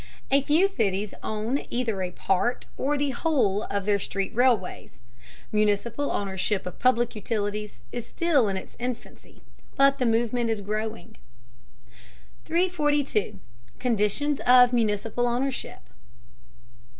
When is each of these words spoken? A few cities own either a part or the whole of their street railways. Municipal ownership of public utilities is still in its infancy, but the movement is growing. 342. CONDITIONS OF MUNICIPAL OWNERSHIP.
A 0.31 0.41
few 0.41 0.65
cities 0.65 1.13
own 1.21 1.61
either 1.69 2.01
a 2.01 2.09
part 2.09 2.65
or 2.75 2.97
the 2.97 3.11
whole 3.11 3.65
of 3.65 3.85
their 3.85 3.99
street 3.99 4.33
railways. 4.33 5.03
Municipal 5.51 6.09
ownership 6.09 6.65
of 6.65 6.79
public 6.79 7.13
utilities 7.15 7.81
is 7.91 8.07
still 8.07 8.47
in 8.49 8.57
its 8.57 8.75
infancy, 8.79 9.43
but 9.75 9.99
the 9.99 10.07
movement 10.07 10.49
is 10.49 10.61
growing. 10.61 11.17
342. 12.45 13.39
CONDITIONS 13.77 14.39
OF 14.39 14.73
MUNICIPAL 14.73 15.27
OWNERSHIP. 15.27 15.81